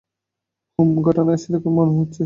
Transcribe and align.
হুম, 0.79 0.89
ঘটনা 1.05 1.33
সেরকমই 1.37 1.73
মনে 1.77 1.93
হচ্ছে। 1.97 2.19